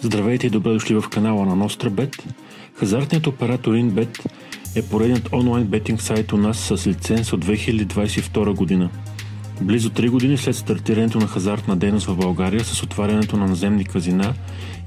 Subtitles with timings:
[0.00, 2.24] Здравейте и добре дошли в канала на NostraBet.
[2.74, 4.26] Хазартният оператор InBet
[4.76, 8.90] е поредният онлайн бетинг сайт у нас с лиценз от 2022 година.
[9.60, 14.34] Близо 3 години след стартирането на хазартна дейност в България с отварянето на наземни казина,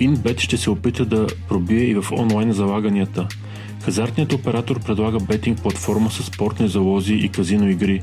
[0.00, 3.28] InBet ще се опита да пробие и в онлайн залаганията–
[3.84, 8.02] Хазартният оператор предлага бетинг платформа с спортни залози и казино игри.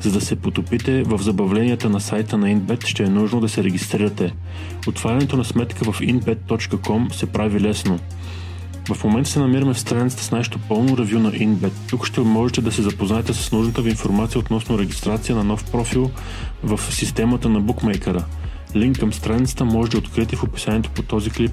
[0.00, 3.64] За да се потопите в забавленията на сайта на InBet ще е нужно да се
[3.64, 4.32] регистрирате.
[4.86, 7.98] Отварянето на сметка в inbet.com се прави лесно.
[8.94, 11.72] В момента се намираме в страницата с нашето пълно ревю на InBet.
[11.90, 16.10] Тук ще можете да се запознаете с нужната ви информация относно регистрация на нов профил
[16.62, 18.24] в системата на букмейкера.
[18.76, 21.52] Линк към страницата може да откриете в описанието по този клип.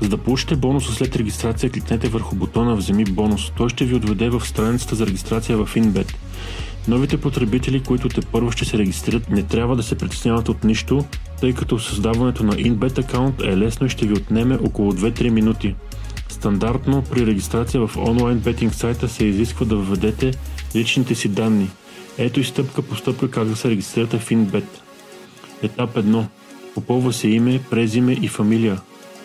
[0.00, 3.52] За да получите бонуса след регистрация, кликнете върху бутона Вземи бонус.
[3.56, 6.14] Той ще ви отведе в страницата за регистрация в InBet.
[6.88, 11.04] Новите потребители, които те първо ще се регистрират, не трябва да се притесняват от нищо,
[11.40, 15.74] тъй като създаването на InBet акаунт е лесно и ще ви отнеме около 2-3 минути.
[16.28, 20.32] Стандартно при регистрация в онлайн бетинг сайта се изисква да введете
[20.76, 21.70] личните си данни.
[22.18, 24.64] Ето и стъпка по стъпка как да се регистрирате в InBet.
[25.62, 26.24] Етап 1.
[26.74, 28.80] Попълва се име, презиме и фамилия.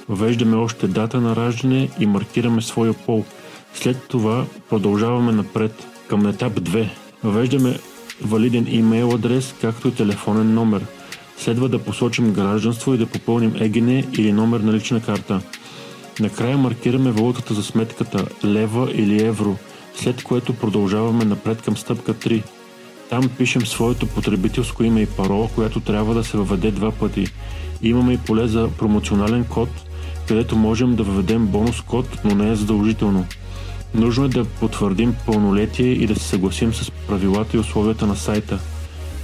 [0.10, 3.26] Въвеждаме още дата на раждане и маркираме своя пол.
[3.74, 6.90] След това продължаваме напред към етап 2.
[7.24, 7.80] Въвеждаме
[8.22, 10.86] валиден имейл адрес, както и телефонен номер.
[11.38, 15.42] Следва да посочим гражданство и да попълним ЕГН или номер на лична карта.
[16.20, 19.58] Накрая маркираме валутата за сметката лева или евро,
[19.96, 22.44] след което продължаваме напред към стъпка 3.
[23.10, 27.28] Там пишем своето потребителско име и парола, която трябва да се въведе два пъти.
[27.82, 29.70] Имаме и поле за промоционален код–
[30.28, 33.26] където можем да въведем бонус код, но не е задължително.
[33.94, 38.60] Нужно е да потвърдим пълнолетие и да се съгласим с правилата и условията на сайта.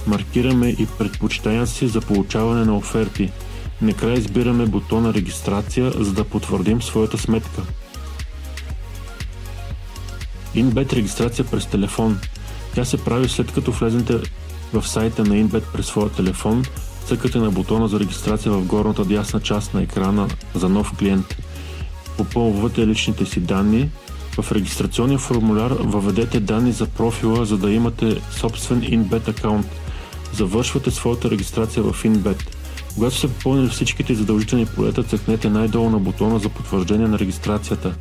[0.06, 3.30] Маркираме и предпочитанията си за получаване на оферти.
[3.82, 7.62] Накрая избираме бутона регистрация, за да потвърдим своята сметка.
[10.56, 12.18] InBet регистрация през телефон.
[12.74, 14.18] Тя се прави след като влезете
[14.72, 16.64] в сайта на InBet през своя телефон,
[17.06, 21.36] Цъкате на бутона за регистрация в горната дясна част на екрана за нов клиент.
[22.16, 23.90] Попълвате личните си данни.
[24.40, 29.66] В регистрационния формуляр въведете данни за профила, за да имате собствен InBet акаунт.
[30.32, 32.42] Завършвате своята регистрация в InBet.
[32.94, 37.94] Когато се попълнили всичките задължителни полета, цъкнете най-долу на бутона за потвърждение на регистрацията.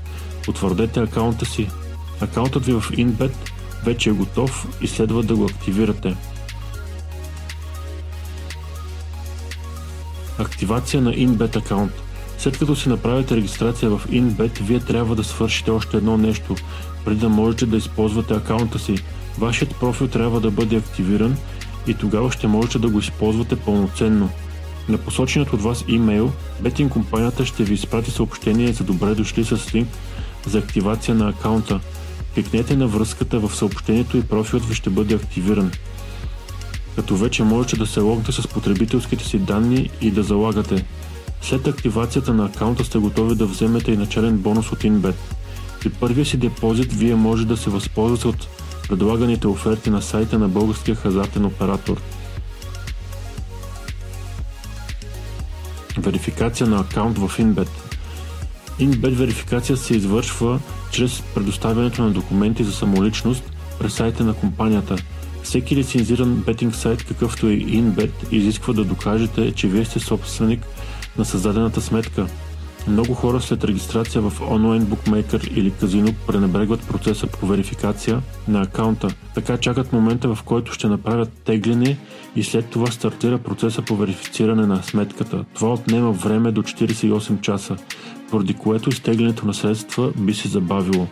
[0.46, 1.68] Потвърдете акаунта си.
[2.22, 3.32] Акаунтът ви в InBet
[3.86, 6.16] вече е готов и следва да го активирате.
[10.42, 11.92] Активация на InBet акаунт.
[12.38, 16.56] След като си направите регистрация в InBet, вие трябва да свършите още едно нещо,
[17.06, 18.96] преди да можете да използвате акаунта си.
[19.38, 21.38] Вашият профил трябва да бъде активиран
[21.88, 24.30] и тогава ще можете да го използвате пълноценно.
[24.90, 26.32] На посоченият от вас имейл,
[26.62, 29.90] бетинг компанията ще ви изпрати съобщение за добре дошли с линк
[30.46, 31.80] за активация на акаунта.
[32.34, 35.72] Кликнете на връзката в съобщението и профилът ви ще бъде активиран
[36.96, 40.86] като вече можете да се логнете с потребителските си данни и да залагате.
[41.42, 45.16] След активацията на акаунта сте готови да вземете и начален бонус от InBet.
[45.82, 48.48] При първия си депозит вие може да се възползвате от
[48.88, 52.02] предлаганите оферти на сайта на българския хазартен оператор.
[55.98, 57.70] Верификация на акаунт в InBet
[58.80, 60.60] InBet верификация се извършва
[60.92, 63.44] чрез предоставянето на документи за самоличност
[63.80, 64.96] през сайта на компанията–
[65.44, 70.66] всеки лицензиран бетинг сайт, какъвто е InBet, изисква да докажете, че вие сте собственик
[71.18, 72.28] на създадената сметка.
[72.88, 79.08] Много хора след регистрация в онлайн букмейкър или казино пренебрегват процеса по верификация на акаунта.
[79.36, 81.98] Така чакат момента, в който ще направят тегляне
[82.36, 85.46] и след това стартира процеса по верифициране на сметката.
[85.54, 87.76] Това отнема време до 48 часа,
[88.32, 91.08] поради което изтеглянето на средства би се забавило.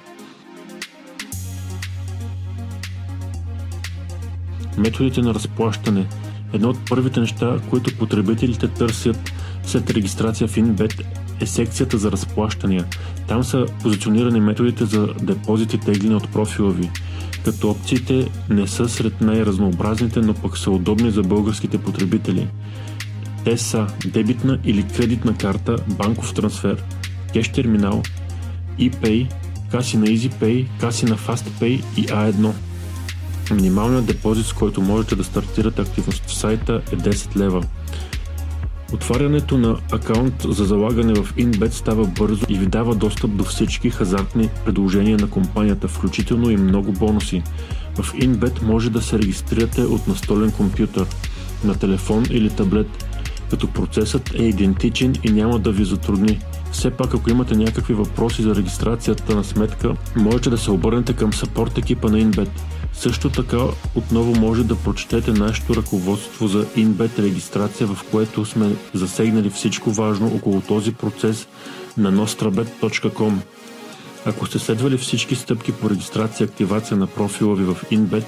[4.80, 6.08] Методите на разплащане.
[6.54, 9.32] Едно от първите неща, които потребителите търсят
[9.64, 11.04] след регистрация в InBet
[11.42, 12.86] е секцията за разплащания.
[13.28, 16.90] Там са позиционирани методите за депозит и тегляне от профила ви,
[17.46, 22.48] като опциите не са сред най-разнообразните, но пък са удобни за българските потребители.
[23.44, 26.84] Те са дебитна или кредитна карта, банков трансфер,
[27.34, 28.04] кеш терминал,
[28.80, 29.28] ePay,
[29.72, 32.52] каси на EasyPay, каси на FastPay и A1.
[33.52, 37.64] Минималният депозит, с който можете да стартирате активност в сайта е 10 лева.
[38.94, 43.90] Отварянето на акаунт за залагане в InBet става бързо и ви дава достъп до всички
[43.90, 47.44] хазартни предложения на компанията, включително и много бонуси.
[47.96, 51.06] В InBet може да се регистрирате от настолен компютър,
[51.64, 53.06] на телефон или таблет.
[53.50, 56.40] като процесът е идентичен и няма да ви затрудни.
[56.72, 61.34] Все пак, ако имате някакви въпроси за регистрацията на сметка, можете да се обърнете към
[61.34, 62.50] саппорт екипа на InBet.
[62.94, 63.58] Също така,
[63.96, 70.28] отново може да прочетете нашето ръководство за InBet регистрация, в което сме засегнали всичко важно
[70.36, 71.48] около този процес
[71.98, 73.34] на nostrabet.com.
[74.26, 78.26] Ако сте следвали всички стъпки по регистрация и активация на профила ви в InBet,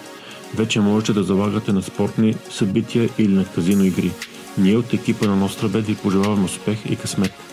[0.55, 4.11] вече можете да залагате на спортни събития или на казино игри.
[4.57, 7.50] Ние от екипа на Нострабет ви пожелаваме успех и късмет!